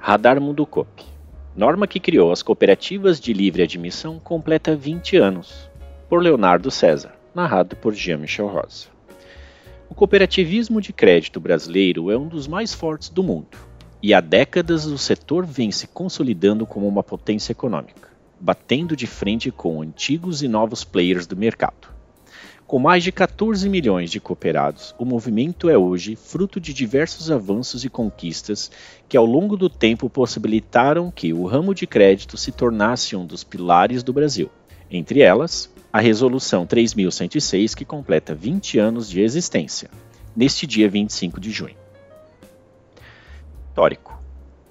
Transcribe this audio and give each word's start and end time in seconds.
Radar 0.00 0.40
Mundo 0.40 0.64
Coop. 0.64 1.04
Norma 1.56 1.86
que 1.86 1.98
criou 1.98 2.30
as 2.30 2.40
cooperativas 2.40 3.20
de 3.20 3.32
livre 3.32 3.62
admissão 3.62 4.18
completa 4.18 4.74
20 4.74 5.16
anos. 5.16 5.68
Por 6.08 6.22
Leonardo 6.22 6.70
César, 6.70 7.14
narrado 7.34 7.76
por 7.76 7.92
Jean-Michel 7.92 8.46
Rosa. 8.46 8.86
O 9.90 9.94
cooperativismo 9.94 10.80
de 10.80 10.92
crédito 10.92 11.40
brasileiro 11.40 12.10
é 12.10 12.16
um 12.16 12.28
dos 12.28 12.46
mais 12.46 12.72
fortes 12.72 13.08
do 13.08 13.24
mundo, 13.24 13.58
e 14.00 14.14
há 14.14 14.20
décadas 14.20 14.86
o 14.86 14.96
setor 14.96 15.44
vem 15.44 15.72
se 15.72 15.88
consolidando 15.88 16.64
como 16.64 16.86
uma 16.86 17.02
potência 17.02 17.52
econômica, 17.52 18.08
batendo 18.40 18.96
de 18.96 19.06
frente 19.06 19.50
com 19.50 19.82
antigos 19.82 20.42
e 20.42 20.48
novos 20.48 20.84
players 20.84 21.26
do 21.26 21.36
mercado. 21.36 21.97
Com 22.68 22.78
mais 22.78 23.02
de 23.02 23.10
14 23.10 23.66
milhões 23.66 24.10
de 24.10 24.20
cooperados, 24.20 24.94
o 24.98 25.04
movimento 25.06 25.70
é 25.70 25.78
hoje 25.78 26.14
fruto 26.14 26.60
de 26.60 26.74
diversos 26.74 27.30
avanços 27.30 27.82
e 27.82 27.88
conquistas 27.88 28.70
que, 29.08 29.16
ao 29.16 29.24
longo 29.24 29.56
do 29.56 29.70
tempo, 29.70 30.10
possibilitaram 30.10 31.10
que 31.10 31.32
o 31.32 31.46
ramo 31.46 31.74
de 31.74 31.86
crédito 31.86 32.36
se 32.36 32.52
tornasse 32.52 33.16
um 33.16 33.24
dos 33.24 33.42
pilares 33.42 34.02
do 34.02 34.12
Brasil. 34.12 34.50
Entre 34.90 35.22
elas, 35.22 35.72
a 35.90 35.98
Resolução 35.98 36.66
3106, 36.66 37.74
que 37.74 37.86
completa 37.86 38.34
20 38.34 38.78
anos 38.78 39.08
de 39.08 39.22
existência, 39.22 39.88
neste 40.36 40.66
dia 40.66 40.90
25 40.90 41.40
de 41.40 41.50
junho. 41.50 41.76
Histórico. 43.70 44.17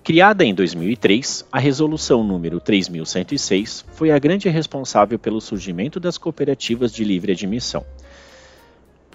Criada 0.07 0.45
em 0.45 0.53
2003, 0.53 1.45
a 1.51 1.59
Resolução 1.59 2.23
número 2.23 2.61
3106 2.61 3.83
foi 3.91 4.09
a 4.09 4.17
grande 4.17 4.47
responsável 4.47 5.19
pelo 5.19 5.41
surgimento 5.41 5.99
das 5.99 6.17
cooperativas 6.17 6.93
de 6.93 7.03
livre 7.03 7.33
admissão. 7.33 7.85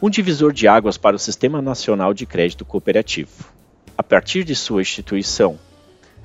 Um 0.02 0.10
divisor 0.10 0.52
de 0.52 0.68
águas 0.68 0.98
para 0.98 1.16
o 1.16 1.18
Sistema 1.18 1.62
Nacional 1.62 2.12
de 2.12 2.26
Crédito 2.26 2.66
Cooperativo. 2.66 3.50
A 3.96 4.02
partir 4.02 4.44
de 4.44 4.54
sua 4.54 4.82
instituição 4.82 5.58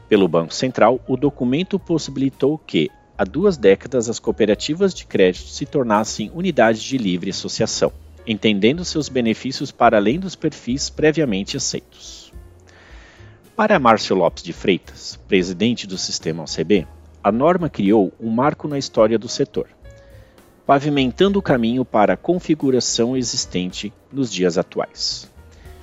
pelo 0.10 0.28
Banco 0.28 0.54
Central, 0.54 1.00
o 1.08 1.16
documento 1.16 1.80
possibilitou 1.80 2.58
que, 2.58 2.92
há 3.18 3.24
duas 3.24 3.56
décadas, 3.56 4.10
as 4.10 4.20
cooperativas 4.20 4.94
de 4.94 5.06
crédito 5.06 5.48
se 5.48 5.66
tornassem 5.66 6.30
unidades 6.36 6.84
de 6.84 6.98
livre 6.98 7.30
associação, 7.30 7.94
entendendo 8.28 8.84
seus 8.84 9.08
benefícios 9.08 9.72
para 9.72 9.96
além 9.96 10.20
dos 10.20 10.36
perfis 10.36 10.90
previamente 10.90 11.56
aceitos. 11.56 12.27
Para 13.58 13.80
Márcio 13.80 14.16
Lopes 14.16 14.44
de 14.44 14.54
Freitas, 14.54 15.20
presidente 15.28 15.88
do 15.88 15.98
sistema 15.98 16.44
OCB, 16.44 16.86
a 17.24 17.32
norma 17.32 17.68
criou 17.68 18.14
um 18.22 18.30
marco 18.30 18.68
na 18.68 18.78
história 18.78 19.18
do 19.18 19.28
setor, 19.28 19.68
pavimentando 20.64 21.40
o 21.40 21.42
caminho 21.42 21.84
para 21.84 22.14
a 22.14 22.18
configuração 22.18 23.18
existente 23.18 23.92
nos 24.14 24.32
dias 24.32 24.60
atuais. 24.60 25.28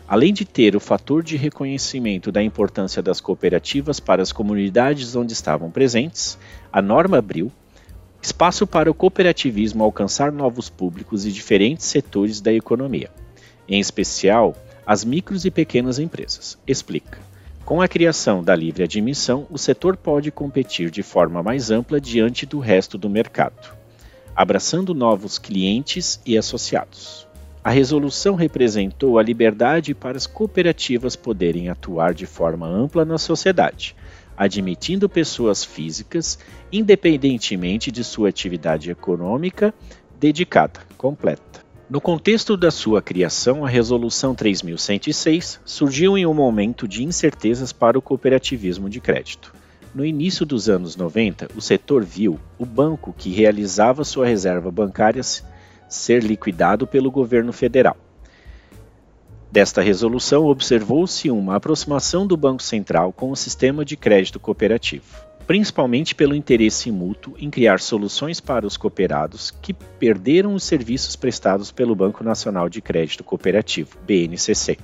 Além 0.07 0.33
de 0.33 0.45
ter 0.45 0.77
o 0.77 0.81
fator 0.81 1.21
de 1.21 1.37
reconhecimento 1.37 2.31
da 2.31 2.41
importância 2.41 3.03
das 3.03 3.21
cooperativas 3.21 3.99
para 3.99 4.23
as 4.23 4.31
comunidades 4.31 5.17
onde 5.17 5.33
estavam 5.33 5.69
presentes, 5.69 6.39
a 6.73 6.81
norma 6.81 7.19
abriu 7.19 7.51
espaço 8.23 8.69
para 8.69 8.89
o 8.89 8.95
cooperativismo 8.95 9.83
alcançar 9.83 10.31
novos 10.31 10.71
públicos 10.71 11.27
e 11.27 11.33
diferentes 11.33 11.87
setores 11.87 12.41
da 12.41 12.53
economia, 12.53 13.11
em 13.67 13.81
especial 13.81 14.55
as 14.87 15.05
micros 15.05 15.45
e 15.45 15.51
pequenas 15.51 15.99
empresas. 15.99 16.57
Explica. 16.69 17.34
Com 17.65 17.81
a 17.81 17.89
criação 17.89 18.45
da 18.45 18.55
livre 18.55 18.85
admissão, 18.85 19.47
o 19.51 19.57
setor 19.57 19.97
pode 19.97 20.31
competir 20.31 20.91
de 20.91 21.03
forma 21.03 21.43
mais 21.43 21.71
ampla 21.71 21.99
diante 21.99 22.45
do 22.45 22.59
resto 22.59 22.99
do 22.99 23.09
mercado, 23.09 23.75
abraçando 24.37 24.93
novos 24.93 25.39
clientes 25.39 26.21
e 26.27 26.37
associados. 26.37 27.27
A 27.65 27.71
resolução 27.71 28.35
representou 28.35 29.19
a 29.19 29.23
liberdade 29.23 29.95
para 29.95 30.19
as 30.19 30.27
cooperativas 30.27 31.17
poderem 31.17 31.71
atuar 31.71 32.13
de 32.13 32.27
forma 32.27 32.67
ampla 32.67 33.03
na 33.03 33.17
sociedade, 33.17 33.97
admitindo 34.37 35.09
pessoas 35.09 35.65
físicas, 35.65 36.39
independentemente 36.71 37.91
de 37.91 38.05
sua 38.05 38.29
atividade 38.29 38.91
econômica 38.91 39.73
dedicada, 40.21 40.81
completa. 40.99 41.64
No 41.89 42.01
contexto 42.01 42.57
da 42.57 42.71
sua 42.71 43.03
criação, 43.03 43.63
a 43.63 43.69
Resolução 43.69 44.35
3106 44.35 45.61
surgiu 45.67 46.17
em 46.17 46.25
um 46.25 46.33
momento 46.33 46.89
de 46.89 47.05
incertezas 47.05 47.75
para 47.75 47.99
o 47.99 48.03
cooperativismo 48.03 48.89
de 48.89 49.01
crédito. 49.03 49.55
No 49.95 50.03
início 50.03 50.47
dos 50.47 50.71
anos 50.71 50.97
90, 50.97 51.49
o 51.55 51.61
setor 51.61 52.03
viu 52.03 52.41
o 52.59 52.65
banco 52.65 53.15
que 53.17 53.31
realizava 53.31 54.03
sua 54.03 54.27
reserva 54.27 54.71
bancária 54.71 55.21
ser 55.87 56.25
liquidado 56.25 56.87
pelo 56.87 57.11
governo 57.11 57.53
federal. 57.53 57.99
Desta 59.53 59.83
resolução, 59.83 60.47
observou-se 60.47 61.31
uma 61.31 61.57
aproximação 61.57 62.27
do 62.27 62.37
Banco 62.37 62.63
Central 62.63 63.13
com 63.13 63.31
o 63.31 63.37
sistema 63.37 63.85
de 63.85 63.95
crédito 63.95 64.41
cooperativo 64.41 65.34
principalmente 65.47 66.15
pelo 66.15 66.35
interesse 66.35 66.91
mútuo 66.91 67.35
em 67.39 67.51
criar 67.51 67.81
soluções 67.81 68.41
para 68.41 68.67
os 68.67 68.77
cooperados 68.77 69.51
que 69.51 69.73
perderam 69.73 70.55
os 70.55 70.65
serviços 70.65 71.17
prestados 71.17 71.71
pelo 71.71 71.95
Banco 71.95 72.25
Nacional 72.25 72.69
de 72.69 72.81
Crédito 72.81 73.23
Cooperativo, 73.23 73.99
BNCC. 74.07 74.79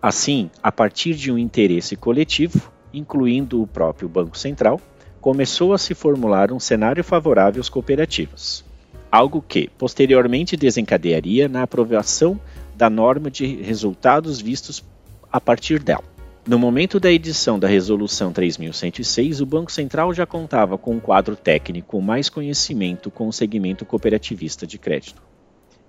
Assim, 0.00 0.50
a 0.62 0.70
partir 0.70 1.14
de 1.14 1.32
um 1.32 1.38
interesse 1.38 1.96
coletivo, 1.96 2.70
incluindo 2.94 3.60
o 3.60 3.66
próprio 3.66 4.08
Banco 4.08 4.38
Central, 4.38 4.80
começou 5.20 5.72
a 5.72 5.78
se 5.78 5.94
formular 5.94 6.52
um 6.52 6.60
cenário 6.60 7.02
favorável 7.02 7.60
às 7.60 7.68
cooperativas, 7.68 8.64
algo 9.10 9.42
que 9.42 9.68
posteriormente 9.76 10.56
desencadearia 10.56 11.48
na 11.48 11.64
aprovação 11.64 12.40
da 12.76 12.88
norma 12.88 13.28
de 13.28 13.44
resultados 13.62 14.40
vistos 14.40 14.84
a 15.32 15.40
partir 15.40 15.82
dela. 15.82 16.15
No 16.46 16.60
momento 16.60 17.00
da 17.00 17.10
edição 17.10 17.58
da 17.58 17.66
Resolução 17.66 18.32
3106, 18.32 19.40
o 19.40 19.46
Banco 19.46 19.72
Central 19.72 20.14
já 20.14 20.24
contava 20.24 20.78
com 20.78 20.94
um 20.94 21.00
quadro 21.00 21.34
técnico 21.34 22.00
mais 22.00 22.28
conhecimento 22.28 23.10
com 23.10 23.26
o 23.26 23.32
segmento 23.32 23.84
cooperativista 23.84 24.64
de 24.64 24.78
crédito, 24.78 25.20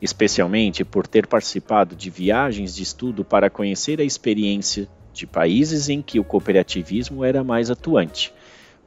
especialmente 0.01 0.83
por 0.83 1.05
ter 1.05 1.27
participado 1.27 1.95
de 1.95 2.09
viagens 2.09 2.73
de 2.73 2.81
estudo 2.81 3.23
para 3.23 3.51
conhecer 3.51 4.01
a 4.01 4.03
experiência 4.03 4.87
de 5.13 5.27
países 5.27 5.89
em 5.89 6.01
que 6.01 6.19
o 6.19 6.23
cooperativismo 6.23 7.23
era 7.23 7.43
mais 7.43 7.69
atuante, 7.69 8.33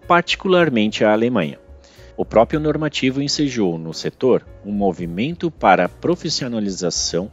particularmente 0.09 1.05
a 1.05 1.13
Alemanha. 1.13 1.61
O 2.17 2.25
próprio 2.25 2.59
normativo 2.59 3.23
ensejou 3.23 3.79
no 3.79 3.95
setor 3.95 4.45
um 4.67 4.73
movimento 4.73 5.53
para 5.53 5.85
a 5.85 5.89
profissionalização 5.89 7.31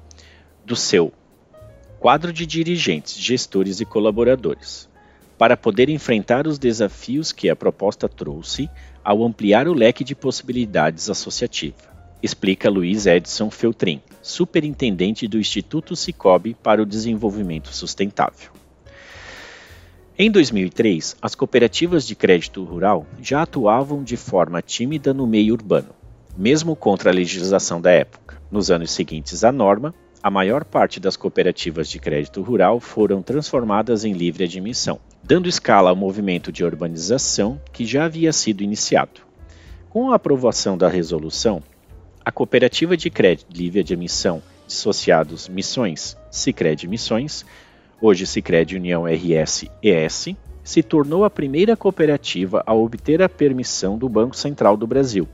do 0.63 0.75
seu 0.75 1.11
quadro 2.07 2.31
de 2.31 2.45
dirigentes, 2.45 3.17
gestores 3.17 3.81
e 3.81 3.85
colaboradores, 3.85 4.87
para 5.37 5.57
poder 5.57 5.89
enfrentar 5.89 6.47
os 6.47 6.57
desafios 6.57 7.33
que 7.33 7.49
a 7.49 7.55
proposta 7.55 8.07
trouxe 8.07 8.69
ao 9.03 9.25
ampliar 9.25 9.67
o 9.67 9.73
leque 9.73 10.05
de 10.05 10.15
possibilidades 10.15 11.09
associativa. 11.09 11.75
Explica 12.23 12.69
Luiz 12.69 13.05
Edson 13.05 13.51
Feltrin, 13.51 14.01
superintendente 14.21 15.27
do 15.27 15.37
Instituto 15.37 15.97
Cicobi 15.97 16.53
para 16.53 16.81
o 16.81 16.85
Desenvolvimento 16.85 17.75
Sustentável. 17.75 18.51
Em 20.17 20.31
2003, 20.31 21.17
as 21.21 21.35
cooperativas 21.35 22.07
de 22.07 22.15
crédito 22.15 22.63
rural 22.63 23.05
já 23.21 23.41
atuavam 23.41 24.01
de 24.01 24.15
forma 24.15 24.61
tímida 24.61 25.13
no 25.13 25.27
meio 25.27 25.55
urbano, 25.55 25.89
mesmo 26.37 26.73
contra 26.73 27.09
a 27.09 27.13
legislação 27.13 27.81
da 27.81 27.91
época. 27.91 28.41
Nos 28.49 28.71
anos 28.71 28.91
seguintes 28.91 29.43
à 29.43 29.51
norma, 29.51 29.93
a 30.21 30.29
maior 30.29 30.65
parte 30.65 30.99
das 30.99 31.15
cooperativas 31.15 31.87
de 31.87 31.99
crédito 31.99 32.41
rural 32.41 32.79
foram 32.79 33.21
transformadas 33.21 34.03
em 34.03 34.13
livre 34.13 34.43
admissão, 34.43 34.99
dando 35.23 35.47
escala 35.47 35.89
ao 35.89 35.95
movimento 35.95 36.51
de 36.51 36.63
urbanização 36.63 37.61
que 37.71 37.85
já 37.85 38.05
havia 38.05 38.33
sido 38.33 38.61
iniciado. 38.61 39.21
Com 39.89 40.11
a 40.11 40.15
aprovação 40.15 40.77
da 40.77 40.87
resolução, 40.87 41.61
a 42.23 42.31
cooperativa 42.31 42.97
de 42.97 43.09
crédito 43.09 43.55
livre 43.55 43.79
admissão 43.79 44.41
dissociados 44.67 45.47
Missões, 45.47 46.17
Sicredi 46.29 46.87
Missões, 46.87 47.45
hoje 48.01 48.27
Sicredi 48.27 48.75
União 48.75 49.05
RS 49.05 49.65
ES, 49.81 50.35
se 50.63 50.83
tornou 50.83 51.23
a 51.23 51.29
primeira 51.29 51.77
cooperativa 51.77 52.61
a 52.65 52.73
obter 52.73 53.21
a 53.21 53.29
permissão 53.29 53.97
do 53.97 54.09
Banco 54.09 54.35
Central 54.35 54.75
do 54.75 54.85
Brasil. 54.85 55.27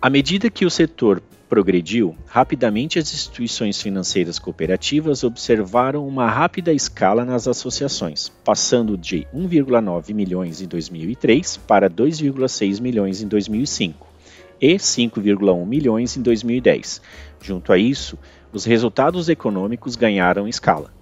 À 0.00 0.08
medida 0.08 0.48
que 0.48 0.64
o 0.64 0.70
setor 0.70 1.22
progrediu, 1.54 2.16
rapidamente 2.26 2.98
as 2.98 3.14
instituições 3.14 3.80
financeiras 3.80 4.40
cooperativas 4.40 5.22
observaram 5.22 6.04
uma 6.04 6.28
rápida 6.28 6.72
escala 6.72 7.24
nas 7.24 7.46
associações, 7.46 8.28
passando 8.42 8.98
de 8.98 9.24
1,9 9.32 10.12
milhões 10.12 10.60
em 10.60 10.66
2003 10.66 11.58
para 11.58 11.88
2,6 11.88 12.80
milhões 12.80 13.22
em 13.22 13.28
2005 13.28 14.04
e 14.60 14.74
5,1 14.74 15.64
milhões 15.64 16.16
em 16.16 16.22
2010. 16.22 17.00
Junto 17.40 17.72
a 17.72 17.78
isso, 17.78 18.18
os 18.52 18.64
resultados 18.64 19.28
econômicos 19.28 19.94
ganharam 19.94 20.48
escala. 20.48 20.92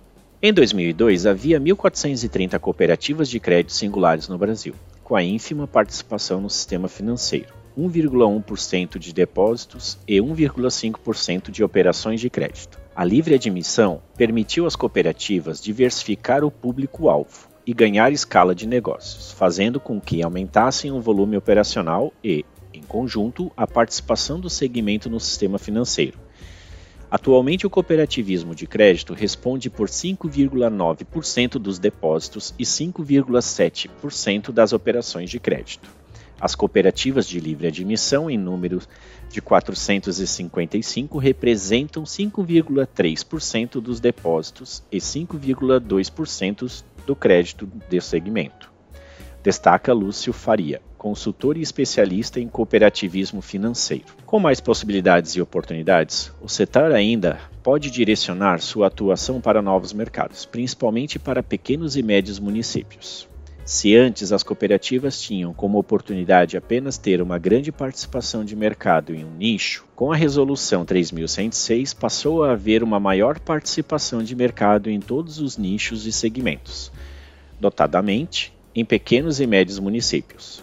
Em 0.43 0.53
2002, 0.53 1.25
havia 1.25 1.59
1.430 1.59 2.59
cooperativas 2.59 3.31
de 3.31 3.41
crédito 3.41 3.73
singulares 3.73 4.29
no 4.29 4.37
Brasil, 4.37 4.75
com 5.03 5.17
a 5.17 5.23
ínfima 5.23 5.67
participação 5.67 6.43
no 6.43 6.51
sistema 6.51 6.89
financeiro. 6.89 7.62
1,1% 7.79 8.99
de 8.99 9.13
depósitos 9.13 9.99
e 10.07 10.19
1,5% 10.19 11.51
de 11.51 11.65
operações 11.65 12.21
de 12.21 12.29
crédito. 12.29 12.79
A 12.95 13.05
livre 13.05 13.35
admissão 13.35 14.03
permitiu 14.17 14.67
às 14.67 14.77
cooperativas 14.77 15.63
diversificar 15.63 16.45
o 16.45 16.51
público-alvo 16.51 17.49
e 17.67 17.73
ganhar 17.73 18.13
escala 18.13 18.55
de 18.55 18.67
negócios, 18.67 19.33
fazendo 19.33 19.81
com 19.81 20.01
que 20.01 20.23
aumentassem 20.23 20.91
o 20.91 21.01
volume 21.01 21.37
operacional 21.37 22.13
e, 22.23 22.45
em 22.75 22.83
conjunto, 22.83 23.51
a 23.57 23.67
participação 23.67 24.41
do 24.41 24.51
segmento 24.51 25.09
no 25.09 25.21
sistema 25.21 25.59
financeiro. 25.59 26.19
Atualmente, 27.11 27.67
o 27.67 27.71
cooperativismo 27.71 28.55
de 28.55 28.67
crédito 28.67 29.13
responde 29.13 29.69
por 29.69 29.87
5,9% 29.87 31.59
dos 31.59 31.79
depósitos 31.79 32.55
e 32.59 32.65
5,7% 32.65 34.51
das 34.51 34.73
operações 34.73 35.29
de 35.29 35.39
crédito. 35.39 36.02
As 36.43 36.57
cooperativas 36.57 37.29
de 37.29 37.39
livre 37.39 37.69
admissão, 37.69 38.29
em 38.29 38.37
número 38.37 38.83
de 39.31 39.41
455, 39.41 41.17
representam 41.17 42.03
5,3% 42.03 43.81
dos 43.81 44.01
depósitos 44.01 44.83
e 44.91 44.97
5,2% 44.97 46.83
do 47.07 47.15
crédito 47.15 47.69
de 47.89 48.01
segmento. 48.01 48.73
Destaca 49.41 49.93
Lúcio 49.93 50.33
Faria, 50.33 50.83
consultor 50.99 51.57
e 51.57 51.63
especialista 51.63 52.41
em 52.41 52.49
cooperativismo 52.49 53.41
financeiro. 53.41 54.07
Com 54.27 54.41
mais 54.41 54.61
possibilidades 54.61 55.37
e 55.37 55.41
oportunidades, 55.41 56.33
o 56.41 56.49
setor 56.49 56.91
ainda 56.91 57.39
pode 57.63 57.89
direcionar 57.89 58.61
sua 58.61 58.89
atuação 58.89 59.41
para 59.41 59.63
novos 59.63 59.93
mercados, 59.93 60.45
principalmente 60.45 61.21
para 61.21 61.41
pequenos 61.41 61.97
e 61.97 62.03
médios 62.03 62.41
municípios. 62.41 63.31
Se 63.65 63.97
antes 63.97 64.33
as 64.33 64.43
cooperativas 64.43 65.21
tinham 65.21 65.55
como 65.55 65.79
oportunidade 65.79 66.57
apenas 66.57 66.99
ter 66.99 67.23
uma 67.23 67.39
grande 67.39 67.71
participação 67.71 68.45
de 68.45 68.57
mercado 68.57 69.15
em 69.15 69.25
um 69.25 69.31
nicho, 69.37 69.87
com 69.95 70.11
a 70.11 70.17
Resolução 70.17 70.85
3106 70.85 71.95
passou 71.95 72.43
a 72.43 72.53
haver 72.53 72.83
uma 72.83 72.99
maior 72.99 73.39
participação 73.39 74.21
de 74.21 74.35
mercado 74.35 74.91
em 74.91 74.99
todos 74.99 75.39
os 75.39 75.57
nichos 75.57 76.07
e 76.07 76.13
segmentos, 76.13 76.91
notadamente 77.61 78.53
em 78.75 78.85
pequenos 78.85 79.39
e 79.41 79.47
médios 79.47 79.79
municípios. 79.79 80.61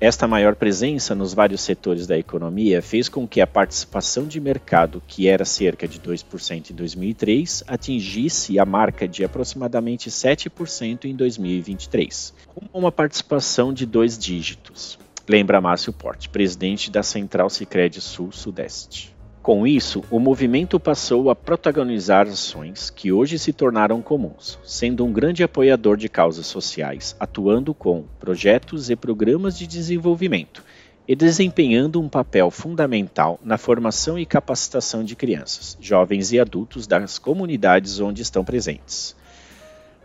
Esta 0.00 0.26
maior 0.26 0.54
presença 0.56 1.14
nos 1.14 1.34
vários 1.34 1.60
setores 1.60 2.06
da 2.06 2.16
economia 2.16 2.80
fez 2.80 3.06
com 3.06 3.28
que 3.28 3.38
a 3.38 3.46
participação 3.46 4.24
de 4.26 4.40
mercado, 4.40 5.02
que 5.06 5.28
era 5.28 5.44
cerca 5.44 5.86
de 5.86 6.00
2% 6.00 6.70
em 6.70 6.74
2003, 6.74 7.64
atingisse 7.66 8.58
a 8.58 8.64
marca 8.64 9.06
de 9.06 9.22
aproximadamente 9.22 10.08
7% 10.10 11.04
em 11.04 11.14
2023, 11.14 12.32
com 12.46 12.78
uma 12.78 12.90
participação 12.90 13.74
de 13.74 13.84
dois 13.84 14.18
dígitos. 14.18 14.98
Lembra 15.28 15.60
Márcio 15.60 15.92
Porte, 15.92 16.30
presidente 16.30 16.90
da 16.90 17.02
Central 17.02 17.50
Sicredi 17.50 18.00
Sul-Sudeste. 18.00 19.19
Com 19.42 19.66
isso, 19.66 20.04
o 20.10 20.18
movimento 20.18 20.78
passou 20.78 21.30
a 21.30 21.34
protagonizar 21.34 22.28
ações 22.28 22.90
que 22.90 23.10
hoje 23.10 23.38
se 23.38 23.54
tornaram 23.54 24.02
comuns, 24.02 24.58
sendo 24.62 25.02
um 25.02 25.10
grande 25.10 25.42
apoiador 25.42 25.96
de 25.96 26.10
causas 26.10 26.46
sociais, 26.46 27.16
atuando 27.18 27.72
com 27.72 28.04
projetos 28.18 28.90
e 28.90 28.96
programas 28.96 29.56
de 29.56 29.66
desenvolvimento 29.66 30.62
e 31.08 31.16
desempenhando 31.16 31.98
um 31.98 32.06
papel 32.06 32.50
fundamental 32.50 33.40
na 33.42 33.56
formação 33.56 34.18
e 34.18 34.26
capacitação 34.26 35.02
de 35.02 35.16
crianças, 35.16 35.74
jovens 35.80 36.32
e 36.32 36.38
adultos 36.38 36.86
das 36.86 37.18
comunidades 37.18 37.98
onde 37.98 38.20
estão 38.20 38.44
presentes. 38.44 39.16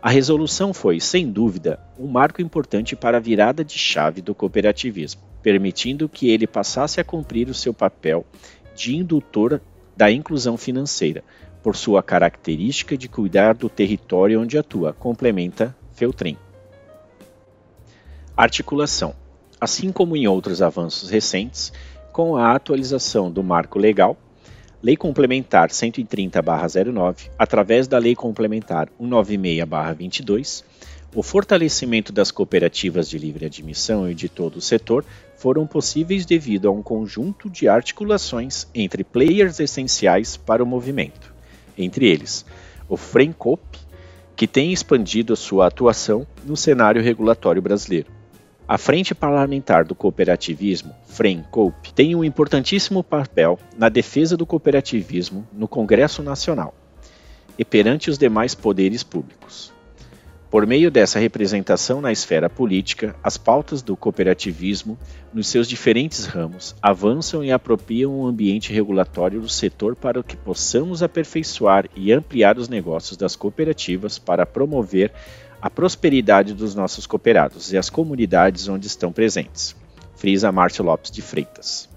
A 0.00 0.08
resolução 0.08 0.72
foi, 0.72 0.98
sem 0.98 1.30
dúvida, 1.30 1.78
um 1.98 2.06
marco 2.06 2.40
importante 2.40 2.96
para 2.96 3.18
a 3.18 3.20
virada 3.20 3.62
de 3.62 3.78
chave 3.78 4.22
do 4.22 4.34
cooperativismo, 4.34 5.20
permitindo 5.42 6.08
que 6.08 6.30
ele 6.30 6.46
passasse 6.46 7.00
a 7.00 7.04
cumprir 7.04 7.50
o 7.50 7.54
seu 7.54 7.74
papel 7.74 8.24
de 8.76 8.94
indutor 8.94 9.60
da 9.96 10.10
inclusão 10.10 10.56
financeira, 10.56 11.24
por 11.62 11.74
sua 11.74 12.02
característica 12.02 12.96
de 12.96 13.08
cuidar 13.08 13.54
do 13.54 13.68
território 13.68 14.40
onde 14.40 14.56
atua, 14.56 14.92
complementa 14.92 15.74
Feltrin. 15.92 16.36
Articulação. 18.36 19.14
Assim 19.58 19.90
como 19.90 20.14
em 20.16 20.28
outros 20.28 20.60
avanços 20.60 21.08
recentes, 21.08 21.72
com 22.12 22.36
a 22.36 22.54
atualização 22.54 23.30
do 23.30 23.42
marco 23.42 23.78
legal, 23.78 24.16
Lei 24.82 24.96
Complementar 24.96 25.70
130-09, 25.70 27.30
através 27.38 27.88
da 27.88 27.98
Lei 27.98 28.14
Complementar 28.14 28.88
196-22, 29.00 30.62
o 31.16 31.22
fortalecimento 31.22 32.12
das 32.12 32.30
cooperativas 32.30 33.08
de 33.08 33.16
livre 33.16 33.46
admissão 33.46 34.06
e 34.06 34.14
de 34.14 34.28
todo 34.28 34.56
o 34.56 34.60
setor 34.60 35.02
foram 35.38 35.66
possíveis 35.66 36.26
devido 36.26 36.68
a 36.68 36.70
um 36.70 36.82
conjunto 36.82 37.48
de 37.48 37.66
articulações 37.66 38.66
entre 38.74 39.02
players 39.02 39.58
essenciais 39.58 40.36
para 40.36 40.62
o 40.62 40.66
movimento. 40.66 41.34
Entre 41.76 42.06
eles, 42.06 42.44
o 42.86 42.98
FRENCOP, 42.98 43.62
que 44.36 44.46
tem 44.46 44.74
expandido 44.74 45.34
sua 45.34 45.68
atuação 45.68 46.26
no 46.44 46.54
cenário 46.54 47.02
regulatório 47.02 47.62
brasileiro. 47.62 48.12
A 48.68 48.76
Frente 48.76 49.14
Parlamentar 49.14 49.86
do 49.86 49.94
Cooperativismo, 49.94 50.94
FRENCOP, 51.06 51.94
tem 51.94 52.14
um 52.14 52.22
importantíssimo 52.22 53.02
papel 53.02 53.58
na 53.78 53.88
defesa 53.88 54.36
do 54.36 54.44
cooperativismo 54.44 55.48
no 55.50 55.66
Congresso 55.66 56.22
Nacional 56.22 56.74
e 57.58 57.64
perante 57.64 58.10
os 58.10 58.18
demais 58.18 58.54
poderes 58.54 59.02
públicos. 59.02 59.74
Por 60.50 60.64
meio 60.64 60.92
dessa 60.92 61.18
representação 61.18 62.00
na 62.00 62.12
esfera 62.12 62.48
política, 62.48 63.16
as 63.22 63.36
pautas 63.36 63.82
do 63.82 63.96
cooperativismo, 63.96 64.96
nos 65.34 65.48
seus 65.48 65.68
diferentes 65.68 66.24
ramos, 66.24 66.76
avançam 66.80 67.44
e 67.44 67.50
apropriam 67.50 68.14
o 68.14 68.26
ambiente 68.26 68.72
regulatório 68.72 69.40
do 69.40 69.48
setor 69.48 69.96
para 69.96 70.22
que 70.22 70.36
possamos 70.36 71.02
aperfeiçoar 71.02 71.88
e 71.96 72.12
ampliar 72.12 72.58
os 72.58 72.68
negócios 72.68 73.16
das 73.16 73.34
cooperativas 73.34 74.20
para 74.20 74.46
promover 74.46 75.12
a 75.60 75.68
prosperidade 75.68 76.54
dos 76.54 76.76
nossos 76.76 77.08
cooperados 77.08 77.72
e 77.72 77.76
as 77.76 77.90
comunidades 77.90 78.68
onde 78.68 78.86
estão 78.86 79.10
presentes. 79.10 79.74
Frisa 80.14 80.52
Márcio 80.52 80.84
Lopes 80.84 81.10
de 81.10 81.22
Freitas. 81.22 81.95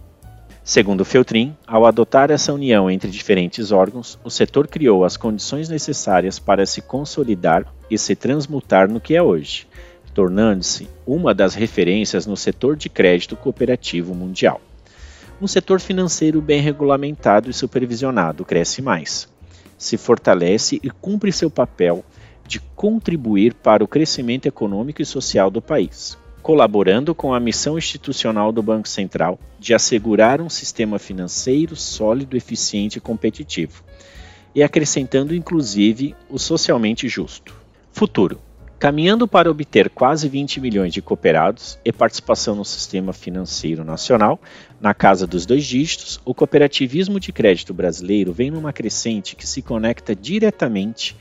Segundo 0.63 1.03
Feltrin, 1.03 1.55
ao 1.65 1.85
adotar 1.85 2.29
essa 2.29 2.53
união 2.53 2.91
entre 2.91 3.09
diferentes 3.09 3.71
órgãos, 3.71 4.19
o 4.23 4.29
setor 4.29 4.67
criou 4.67 5.03
as 5.03 5.17
condições 5.17 5.67
necessárias 5.67 6.37
para 6.37 6.65
se 6.65 6.81
consolidar 6.81 7.65
e 7.89 7.97
se 7.97 8.15
transmutar 8.15 8.89
no 8.89 8.99
que 8.99 9.15
é 9.15 9.21
hoje, 9.21 9.67
tornando-se 10.13 10.87
uma 11.07 11.33
das 11.33 11.55
referências 11.55 12.25
no 12.25 12.37
setor 12.37 12.75
de 12.75 12.89
crédito 12.89 13.35
cooperativo 13.35 14.13
mundial. 14.13 14.61
Um 15.41 15.47
setor 15.47 15.79
financeiro 15.79 16.41
bem 16.41 16.61
regulamentado 16.61 17.49
e 17.49 17.53
supervisionado 17.53 18.43
cresce 18.43 18.81
mais, 18.81 19.27
se 19.77 19.97
fortalece 19.97 20.79
e 20.83 20.89
cumpre 20.89 21.31
seu 21.31 21.49
papel 21.49 22.03
de 22.45 22.59
contribuir 22.59 23.53
para 23.53 23.83
o 23.83 23.87
crescimento 23.87 24.45
econômico 24.45 25.01
e 25.01 25.05
social 25.05 25.49
do 25.49 25.61
país, 25.61 26.17
colaborando 26.41 27.13
com 27.13 27.33
a 27.33 27.39
missão 27.39 27.77
institucional 27.77 28.51
do 28.51 28.63
Banco 28.63 28.87
Central 28.87 29.39
de 29.59 29.73
assegurar 29.73 30.41
um 30.41 30.49
sistema 30.49 30.97
financeiro 30.97 31.75
sólido, 31.75 32.37
eficiente 32.37 32.97
e 32.97 33.01
competitivo, 33.01 33.83
e 34.55 34.63
acrescentando 34.63 35.35
inclusive 35.35 36.15
o 36.29 36.39
socialmente 36.39 37.07
justo. 37.07 37.55
Futuro. 37.91 38.39
Caminhando 38.79 39.27
para 39.27 39.51
obter 39.51 39.89
quase 39.89 40.29
20 40.29 40.61
milhões 40.61 40.93
de 40.93 41.01
cooperados 41.01 41.77
e 41.83 41.91
participação 41.91 42.55
no 42.55 42.63
sistema 42.63 43.11
financeiro 43.11 43.83
nacional, 43.83 44.39
na 44.79 44.93
casa 44.93 45.27
dos 45.27 45.45
dois 45.45 45.65
dígitos, 45.65 46.21
o 46.23 46.33
cooperativismo 46.33 47.19
de 47.19 47.33
crédito 47.33 47.73
brasileiro 47.73 48.31
vem 48.31 48.49
numa 48.49 48.71
crescente 48.71 49.35
que 49.35 49.45
se 49.45 49.61
conecta 49.61 50.15
diretamente 50.15 51.13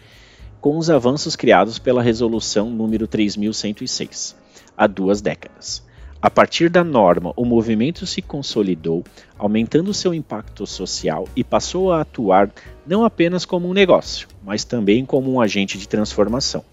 com 0.60 0.78
os 0.78 0.88
avanços 0.88 1.34
criados 1.34 1.80
pela 1.80 2.00
Resolução 2.00 2.70
número 2.70 3.08
3106 3.08 4.37
há 4.78 4.87
duas 4.87 5.20
décadas. 5.20 5.82
A 6.20 6.30
partir 6.30 6.68
da 6.68 6.82
norma, 6.82 7.32
o 7.37 7.44
movimento 7.44 8.06
se 8.06 8.23
consolidou, 8.23 9.04
aumentando 9.37 9.94
seu 9.94 10.14
impacto 10.14 10.66
social 10.66 11.28
e 11.37 11.44
passou 11.44 11.92
a 11.92 12.00
atuar 12.00 12.50
não 12.87 13.04
apenas 13.04 13.44
como 13.44 13.68
um 13.68 13.73
negócio, 13.73 14.26
mas 14.44 14.64
também 14.64 15.04
como 15.04 15.32
um 15.32 15.40
agente 15.40 15.78
de 15.78 15.87
transformação. 15.87 16.64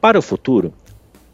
Para 0.00 0.18
o 0.18 0.22
futuro, 0.22 0.74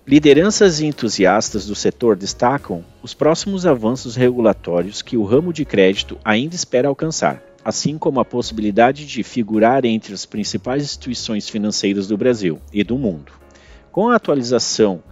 lideranças 0.06 0.80
e 0.80 0.86
entusiastas 0.86 1.66
do 1.66 1.74
setor 1.74 2.14
destacam 2.14 2.84
os 3.02 3.14
próximos 3.14 3.64
avanços 3.64 4.14
regulatórios 4.14 5.00
que 5.00 5.16
o 5.16 5.24
ramo 5.24 5.50
de 5.50 5.64
crédito 5.64 6.18
ainda 6.22 6.54
espera 6.54 6.88
alcançar, 6.88 7.42
assim 7.64 7.96
como 7.96 8.20
a 8.20 8.24
possibilidade 8.24 9.06
de 9.06 9.22
figurar 9.22 9.86
entre 9.86 10.12
as 10.12 10.26
principais 10.26 10.82
instituições 10.82 11.48
financeiras 11.48 12.06
do 12.06 12.18
Brasil 12.18 12.58
e 12.70 12.84
do 12.84 12.98
mundo. 12.98 13.32
Com 13.90 14.10
a 14.10 14.16
atualização 14.16 15.02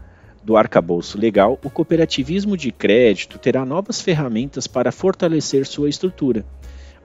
do 0.42 0.56
arcabouço 0.56 1.18
legal, 1.18 1.58
o 1.64 1.70
cooperativismo 1.70 2.56
de 2.56 2.72
crédito 2.72 3.38
terá 3.38 3.64
novas 3.64 4.00
ferramentas 4.00 4.66
para 4.66 4.90
fortalecer 4.90 5.66
sua 5.66 5.88
estrutura, 5.88 6.44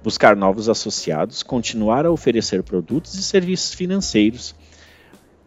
buscar 0.03 0.35
novos 0.35 0.69
associados, 0.69 1.43
continuar 1.43 2.05
a 2.05 2.11
oferecer 2.11 2.63
produtos 2.63 3.15
e 3.15 3.23
serviços 3.23 3.73
financeiros 3.73 4.55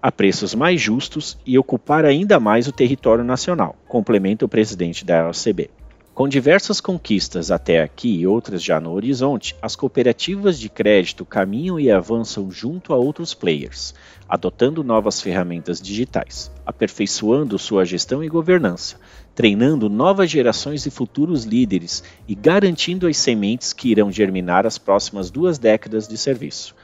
a 0.01 0.13
preços 0.13 0.55
mais 0.55 0.81
justos 0.81 1.37
e 1.45 1.59
ocupar 1.59 2.05
ainda 2.05 2.39
mais 2.39 2.69
o 2.69 2.73
território 2.73 3.25
nacional, 3.25 3.77
complementa 3.89 4.45
o 4.45 4.49
presidente 4.49 5.05
da 5.05 5.29
OCB. 5.29 5.71
Com 6.19 6.27
diversas 6.27 6.81
conquistas 6.81 7.49
até 7.49 7.81
aqui 7.81 8.09
e 8.09 8.27
outras 8.27 8.61
já 8.61 8.81
no 8.81 8.91
horizonte, 8.91 9.55
as 9.63 9.77
cooperativas 9.77 10.59
de 10.59 10.69
crédito 10.69 11.25
caminham 11.25 11.79
e 11.79 11.93
avançam 11.93 12.51
junto 12.51 12.93
a 12.93 12.97
outros 12.97 13.35
players, 13.35 13.95
adotando 14.29 14.83
novas 14.83 15.21
ferramentas 15.23 15.81
digitais, 15.81 16.51
aperfeiçoando 16.67 17.57
sua 17.57 17.85
gestão 17.85 18.25
e 18.25 18.29
governança, 18.29 18.97
treinando 19.33 19.89
novas 19.89 20.29
gerações 20.29 20.85
e 20.87 20.91
futuros 20.91 21.45
líderes 21.45 22.03
e 22.27 22.35
garantindo 22.35 23.07
as 23.07 23.17
sementes 23.17 23.73
que 23.73 23.89
irão 23.89 24.11
germinar 24.11 24.67
as 24.67 24.77
próximas 24.77 25.31
duas 25.31 25.57
décadas 25.57 26.09
de 26.09 26.19
serviço. 26.19 26.75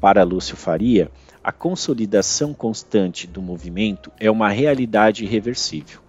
Para 0.00 0.22
Lúcio 0.22 0.56
Faria, 0.56 1.10
a 1.42 1.50
consolidação 1.50 2.54
constante 2.54 3.26
do 3.26 3.42
movimento 3.42 4.12
é 4.20 4.30
uma 4.30 4.50
realidade 4.50 5.24
irreversível 5.24 6.03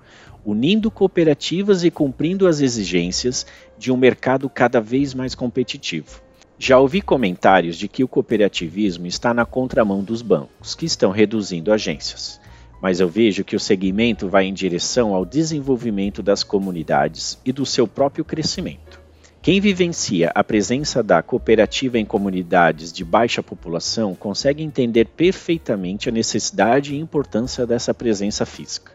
unindo 0.45 0.91
cooperativas 0.91 1.83
e 1.83 1.89
cumprindo 1.89 2.47
as 2.47 2.61
exigências 2.61 3.45
de 3.77 3.91
um 3.91 3.97
mercado 3.97 4.47
cada 4.47 4.79
vez 4.79 5.13
mais 5.13 5.33
competitivo. 5.33 6.21
Já 6.57 6.79
ouvi 6.79 7.01
comentários 7.01 7.75
de 7.75 7.87
que 7.87 8.03
o 8.03 8.07
cooperativismo 8.07 9.07
está 9.07 9.33
na 9.33 9.45
contramão 9.45 10.03
dos 10.03 10.21
bancos, 10.21 10.75
que 10.75 10.85
estão 10.85 11.11
reduzindo 11.11 11.73
agências. 11.73 12.39
Mas 12.81 12.99
eu 12.99 13.09
vejo 13.09 13.43
que 13.43 13.55
o 13.55 13.59
segmento 13.59 14.29
vai 14.29 14.45
em 14.45 14.53
direção 14.53 15.13
ao 15.13 15.25
desenvolvimento 15.25 16.21
das 16.21 16.43
comunidades 16.43 17.37
e 17.43 17.51
do 17.51 17.65
seu 17.65 17.87
próprio 17.87 18.23
crescimento. 18.23 19.03
Quem 19.41 19.59
vivencia 19.59 20.31
a 20.33 20.43
presença 20.43 21.03
da 21.03 21.21
cooperativa 21.21 21.99
em 21.99 22.05
comunidades 22.05 22.91
de 22.91 23.03
baixa 23.03 23.43
população 23.43 24.15
consegue 24.15 24.63
entender 24.63 25.05
perfeitamente 25.05 26.09
a 26.09 26.11
necessidade 26.11 26.95
e 26.95 26.99
importância 26.99 27.65
dessa 27.65 27.93
presença 27.93 28.45
física. 28.45 28.91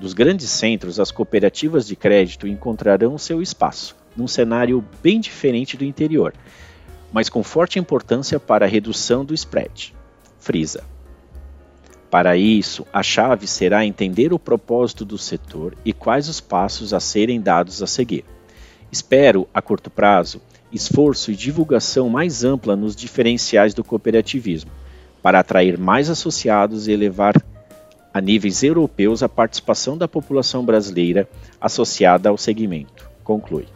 Dos 0.00 0.14
grandes 0.14 0.48
centros, 0.48 0.98
as 0.98 1.10
cooperativas 1.10 1.86
de 1.86 1.94
crédito 1.94 2.48
encontrarão 2.48 3.18
seu 3.18 3.42
espaço, 3.42 3.94
num 4.16 4.26
cenário 4.26 4.82
bem 5.02 5.20
diferente 5.20 5.76
do 5.76 5.84
interior, 5.84 6.32
mas 7.12 7.28
com 7.28 7.42
forte 7.42 7.78
importância 7.78 8.40
para 8.40 8.64
a 8.64 8.68
redução 8.68 9.26
do 9.26 9.34
spread. 9.34 9.94
Frisa. 10.38 10.84
Para 12.10 12.34
isso, 12.34 12.86
a 12.90 13.02
chave 13.02 13.46
será 13.46 13.84
entender 13.84 14.32
o 14.32 14.38
propósito 14.38 15.04
do 15.04 15.18
setor 15.18 15.76
e 15.84 15.92
quais 15.92 16.30
os 16.30 16.40
passos 16.40 16.94
a 16.94 16.98
serem 16.98 17.38
dados 17.38 17.82
a 17.82 17.86
seguir. 17.86 18.24
Espero, 18.90 19.46
a 19.52 19.60
curto 19.60 19.90
prazo, 19.90 20.40
esforço 20.72 21.30
e 21.30 21.36
divulgação 21.36 22.08
mais 22.08 22.42
ampla 22.42 22.74
nos 22.74 22.96
diferenciais 22.96 23.74
do 23.74 23.84
cooperativismo, 23.84 24.70
para 25.22 25.40
atrair 25.40 25.76
mais 25.76 26.08
associados 26.08 26.88
e 26.88 26.92
elevar 26.92 27.34
a 28.12 28.20
níveis 28.20 28.62
europeus 28.62 29.22
a 29.22 29.28
participação 29.28 29.96
da 29.96 30.08
população 30.08 30.64
brasileira 30.64 31.28
associada 31.60 32.28
ao 32.28 32.36
segmento, 32.36 33.08
conclui. 33.22 33.66